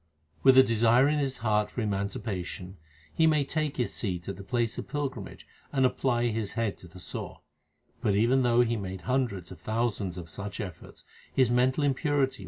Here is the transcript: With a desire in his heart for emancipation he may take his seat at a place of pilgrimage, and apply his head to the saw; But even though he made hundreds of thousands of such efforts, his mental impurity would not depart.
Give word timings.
With 0.41 0.57
a 0.57 0.63
desire 0.63 1.07
in 1.07 1.19
his 1.19 1.37
heart 1.45 1.69
for 1.69 1.81
emancipation 1.81 2.77
he 3.13 3.27
may 3.27 3.43
take 3.43 3.77
his 3.77 3.93
seat 3.93 4.27
at 4.27 4.39
a 4.39 4.43
place 4.43 4.79
of 4.79 4.87
pilgrimage, 4.87 5.45
and 5.71 5.85
apply 5.85 6.29
his 6.29 6.53
head 6.53 6.79
to 6.79 6.87
the 6.87 6.99
saw; 6.99 7.37
But 8.01 8.15
even 8.15 8.41
though 8.41 8.61
he 8.61 8.77
made 8.77 9.01
hundreds 9.01 9.51
of 9.51 9.59
thousands 9.61 10.17
of 10.17 10.27
such 10.27 10.59
efforts, 10.59 11.03
his 11.31 11.51
mental 11.51 11.83
impurity 11.83 12.09
would 12.09 12.19
not 12.19 12.27
depart. 12.31 12.39